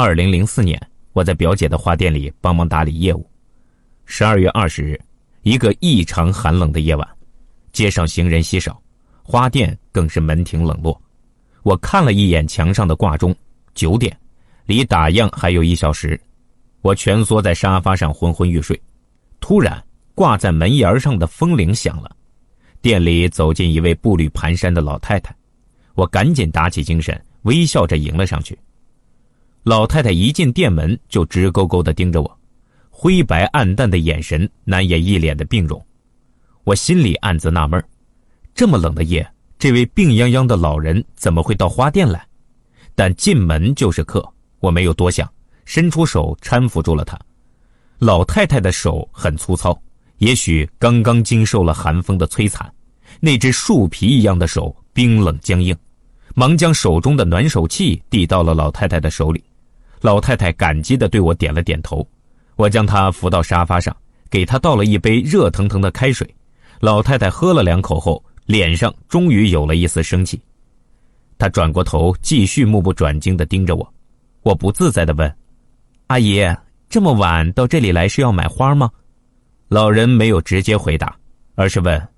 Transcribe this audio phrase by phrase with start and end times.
[0.00, 0.80] 二零零四年，
[1.12, 3.28] 我在表姐的花店里帮忙打理业务。
[4.04, 4.96] 十二月二十日，
[5.42, 7.08] 一个异常寒冷的夜晚，
[7.72, 8.80] 街上行人稀少，
[9.24, 11.02] 花店更是门庭冷落。
[11.64, 13.34] 我看了一眼墙上的挂钟，
[13.74, 14.16] 九点，
[14.66, 16.18] 离打烊还有一小时。
[16.80, 18.80] 我蜷缩在沙发上昏昏欲睡，
[19.40, 19.84] 突然，
[20.14, 22.08] 挂在门檐上的风铃响了。
[22.80, 25.34] 店里走进一位步履蹒跚的老太太，
[25.94, 28.56] 我赶紧打起精神，微笑着迎了上去。
[29.68, 32.38] 老太太一进店门就直勾勾地盯着我，
[32.88, 35.78] 灰白暗淡的眼神难掩一脸的病容。
[36.64, 37.84] 我心里暗自纳闷
[38.54, 42.26] 这么冷的夜，这位病殃殃的老人怎么会到花店来？
[42.94, 44.26] 但进门就是客，
[44.60, 45.30] 我没有多想，
[45.66, 47.20] 伸出手搀扶住了他。
[47.98, 49.78] 老太太的手很粗糙，
[50.16, 52.72] 也许刚刚经受了寒风的摧残，
[53.20, 55.76] 那只树皮一样的手冰冷僵硬。
[56.34, 59.44] 忙将手中的暖手器递到了老太太的手里，
[60.00, 62.06] 老太太感激地对我点了点头。
[62.56, 63.96] 我将她扶到沙发上，
[64.30, 66.28] 给她倒了一杯热腾腾的开水。
[66.80, 70.40] 老太太喝了两口后，脸上终于有了一丝生气。
[71.38, 73.94] 她转过头，继续目不转睛地盯着我。
[74.42, 75.32] 我不自在地问
[76.08, 76.40] ：“阿姨，
[76.88, 78.90] 这么晚到这里来是要买花吗？”
[79.68, 81.16] 老人没有直接回答，
[81.54, 82.08] 而是问：“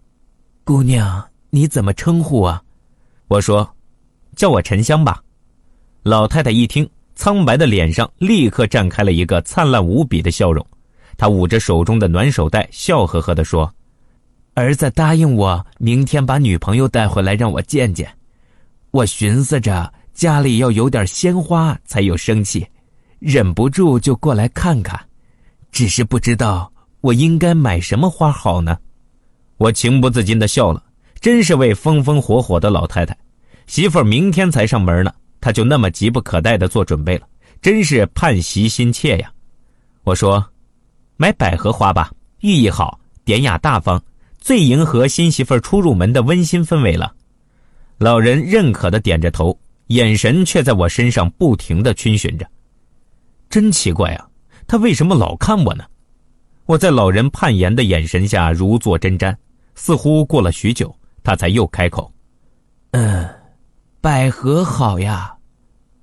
[0.64, 2.62] 姑娘，你怎么称呼啊？”
[3.28, 3.68] 我说。
[4.36, 5.20] 叫我沉香吧，
[6.04, 6.88] 老太太一听，
[7.20, 10.66] 苍白的脸上立刻绽开了一个灿烂无比的笑容。
[11.18, 13.70] 他捂着手中的暖手袋，笑呵呵地说
[14.56, 18.10] ：“儿子答应我，明天把女朋友带回来让我见见。
[18.90, 22.66] 我寻思着家里要有点鲜花才有生气，
[23.18, 24.98] 忍不住就过来看看。
[25.70, 28.78] 只是不知道我应该买什么花好呢？”
[29.58, 30.82] 我情不自禁地笑了，
[31.20, 33.14] 真是位风风火火的老太太。
[33.66, 37.26] 媳妇儿明天才上门呢，他就那么急不可待的做准备了，
[37.62, 39.32] 真是盼媳心切呀。
[40.04, 40.44] 我说，
[41.16, 42.10] 买百合花吧，
[42.40, 44.02] 寓意好，典雅大方，
[44.38, 47.14] 最迎合新媳妇儿初入门的温馨氛围了。
[47.98, 49.58] 老人认可的点着头，
[49.88, 52.46] 眼神却在我身上不停的逡巡着。
[53.48, 54.28] 真奇怪啊，
[54.66, 55.84] 他为什么老看我呢？
[56.66, 59.34] 我在老人盼颜的眼神下如坐针毡，
[59.74, 62.12] 似乎过了许久，他才又开口
[62.92, 63.28] ：“嗯。”
[64.02, 65.30] 百合好呀，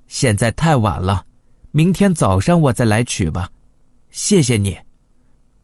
[0.05, 1.25] 现在太晚了，
[1.71, 3.49] 明天早上我再来取吧。
[4.11, 4.77] 谢谢你，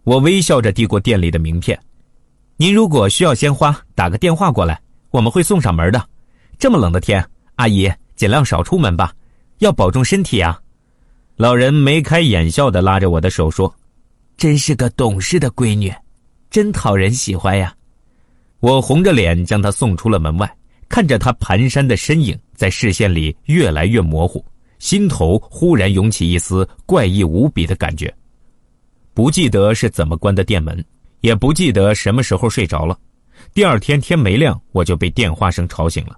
[0.04, 1.80] 我微笑着递过店里的名片。
[2.58, 6.04] 您如果需要鲜花，打个电话过来，我们会送上门的。
[6.58, 7.24] 这么冷的天，
[7.58, 9.14] 阿姨尽量少出门吧，
[9.60, 10.60] 要保重身体啊。
[11.36, 13.72] 老人眉开眼笑的拉着我的手说
[14.38, 15.94] ：“真是个懂事的闺女，
[16.50, 17.76] 真讨人喜欢呀。”
[18.60, 20.52] 我红着脸将她送出了门外。
[20.90, 24.44] 看着他蹒跚的身影在视线里越来越模糊，
[24.80, 28.14] 心头忽然涌起一丝怪异无比的感觉。
[29.14, 30.84] 不记得是怎么关的店门，
[31.22, 32.98] 也不记得什么时候睡着了。
[33.54, 36.18] 第二天天没亮，我就被电话声吵醒了。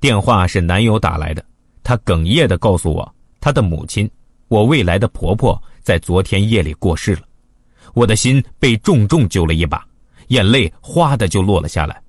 [0.00, 1.44] 电话是男友打来的，
[1.82, 4.08] 他哽咽地告诉我，他的母亲，
[4.48, 7.22] 我未来的婆婆，在昨天夜里过世了。
[7.94, 9.84] 我的心被重重揪了一把，
[10.28, 12.00] 眼泪哗的就落了下来。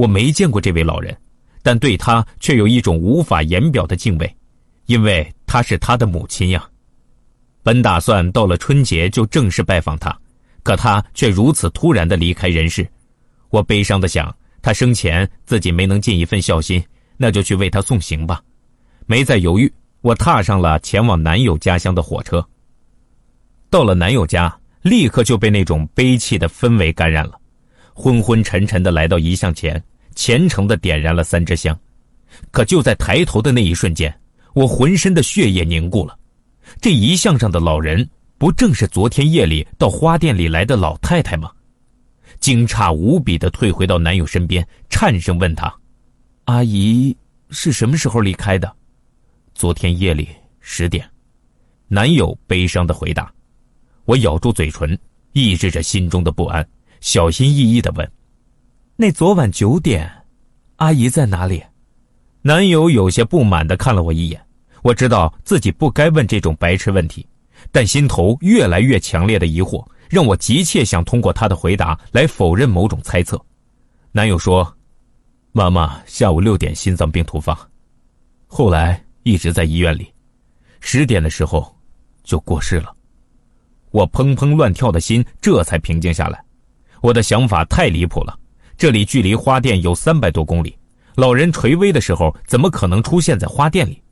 [0.00, 1.16] 我没见过这位老人。
[1.62, 4.36] 但对他却有一种无法言表的敬畏，
[4.86, 6.66] 因为她是他的母亲呀。
[7.62, 10.18] 本打算到了春节就正式拜访他，
[10.62, 12.88] 可他却如此突然的离开人世。
[13.50, 16.82] 我悲伤的想，他生前自己没能尽一份孝心，
[17.18, 18.40] 那就去为他送行吧。
[19.04, 22.42] 没再犹豫，我踏上了前往男友家乡的火车。
[23.68, 27.38] 到了男友家，立刻就被那种悲戚的氛围感染了，
[27.92, 29.82] 昏昏沉沉的来到遗像前。
[30.20, 31.74] 虔诚的点燃了三支香，
[32.50, 34.14] 可就在抬头的那一瞬间，
[34.52, 36.14] 我浑身的血液凝固了。
[36.78, 41.50] 这遗像上的老人，不正是昨天夜里到花店里来的老太太吗？
[42.38, 45.74] 惊诧无比的退回到男友身边，颤声问他
[46.44, 47.16] ：“阿姨
[47.48, 48.70] 是什么时候离开的？”
[49.56, 50.28] 昨天夜里
[50.60, 51.02] 十点。
[51.88, 53.32] 男友悲伤的回答。
[54.04, 54.98] 我咬住嘴唇，
[55.32, 56.68] 抑制着心中的不安，
[57.00, 58.06] 小心翼翼的问。
[59.00, 60.12] 那昨晚九点，
[60.76, 61.64] 阿姨在哪里？
[62.42, 64.38] 男友有些不满的看了我一眼。
[64.82, 67.26] 我知道自己不该问这种白痴问题，
[67.72, 73.42] 但心头越来越强烈的疑惑让我急切想通过他的回答来否认某种猜测。
[74.12, 74.70] 男友说
[75.52, 77.58] ：“妈妈下午六点心脏病突发，
[78.46, 80.12] 后来一直在医院里，
[80.80, 81.74] 十点的时候
[82.22, 82.94] 就过世了。”
[83.92, 86.44] 我砰砰乱跳的心这才平静下来。
[87.00, 88.38] 我的想法太离谱了。
[88.80, 90.74] 这里距离花店有三百多公里，
[91.14, 94.02] 老人垂危的时候怎么可能出现在花店里？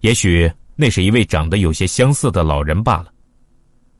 [0.00, 3.10] 也许那是一位长得有些相似的老人罢了。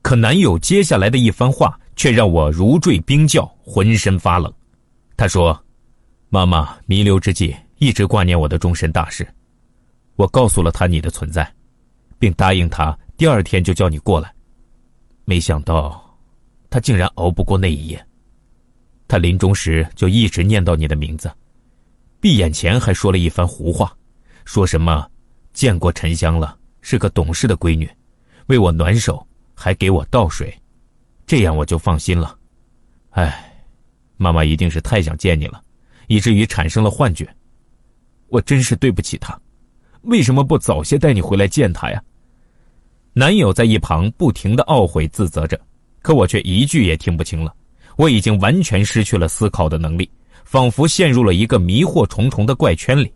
[0.03, 4.53] 可男友接下来的一番话却让我如坠冰窖，浑身发冷。
[5.17, 5.59] 他说
[6.29, 9.27] ：“妈妈弥留之际一直挂念我的终身大事，
[10.17, 11.51] 我告诉了他你的存在，
[12.19, 14.31] 并答应他第二天就叫你过来。
[15.23, 16.15] 没想到，
[16.69, 18.05] 他竟然熬不过那一夜。
[19.07, 21.31] 他临终时就一直念叨你的名字，
[22.19, 23.95] 闭眼前还说了一番胡话，
[24.45, 25.09] 说什么
[25.53, 27.89] 见过沉香了，是个懂事的闺女，
[28.47, 29.25] 为我暖手。”
[29.57, 30.53] 还给我倒水，
[31.25, 32.37] 这样我就放心了。
[33.11, 33.53] 唉，
[34.17, 35.63] 妈妈一定是太想见你了，
[36.07, 37.25] 以至于产生了幻觉。
[38.27, 39.39] 我真是对不起她，
[40.01, 42.03] 为什么不早些带你回来见她呀？
[43.13, 45.57] 男友在一旁不停的懊悔自责着，
[46.01, 47.55] 可我却一句也听不清了。
[47.97, 50.09] 我已经完全失去了思考的能力，
[50.43, 53.11] 仿佛陷入了一个迷惑重重的怪圈里，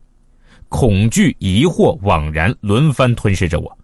[0.67, 3.77] 恐惧、疑惑、惘然轮番吞噬着我。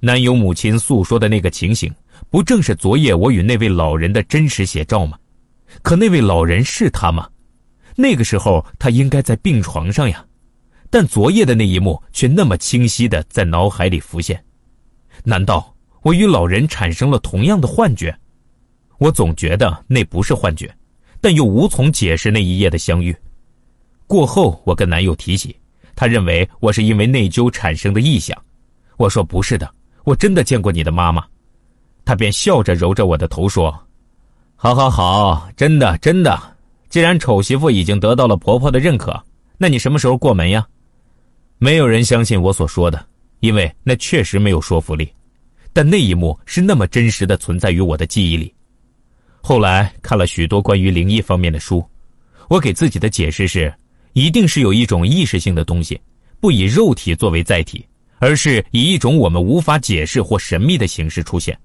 [0.00, 1.92] 男友母亲诉说的那个情形，
[2.30, 5.18] 不正是昨夜我与那位老人的真实写照吗？
[5.82, 7.28] 可那位老人是他吗？
[7.96, 10.24] 那个时候他应该在病床上呀，
[10.88, 14.42] 但昨夜的那一幕却那么清晰的在脑海里浮现。
[15.24, 18.16] 难道我与老人产生了同样的幻觉？
[18.98, 20.72] 我总觉得那不是幻觉，
[21.20, 23.16] 但又无从解释那一夜的相遇。
[24.06, 25.56] 过后，我跟男友提起，
[25.94, 28.36] 他认为我是因为内疚产生的臆想。
[28.96, 29.68] 我说不是的。
[30.04, 31.22] 我真的见过你的妈妈，
[32.04, 33.70] 他便笑着揉着我的头说
[34.56, 36.56] ：“好，好，好，真的，真的。
[36.88, 39.22] 既然丑媳妇已经得到了婆婆的认可，
[39.58, 40.66] 那你什么时候过门呀？”
[41.60, 43.06] 没有人相信我所说的，
[43.40, 45.12] 因为那确实没有说服力。
[45.74, 48.54] 但那一幕是那么真实的存在于我的记忆里。
[49.48, 51.82] 后来看了许多关于灵异方面的书，
[52.50, 53.72] 我给自己的解释是：
[54.12, 55.98] 一定是有一种意识性的东西，
[56.38, 57.82] 不以肉体作为载体。
[58.18, 61.58] 而是以一种我们无法解释或神秘的形式出现。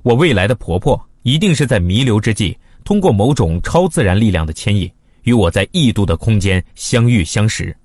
[0.00, 4.90] 我未来的婆婆一定是在弥留之际，通过某种超自然力量的牵引，
[5.24, 7.76] 与我在异度的空间相遇相识。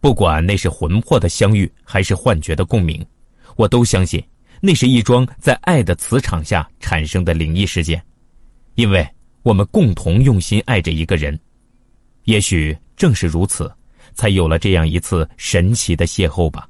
[0.00, 3.06] 不管那是魂魄的相遇，还是幻觉的共鸣，
[3.54, 4.20] 我都相信
[4.60, 8.02] 那是一桩在爱的磁场下产生的灵异事件，
[8.74, 9.06] 因为
[9.42, 11.38] 我们共同用心爱着一个人。
[12.24, 13.70] 也许正是如此，
[14.14, 16.68] 才有了这样一次神奇的邂逅吧。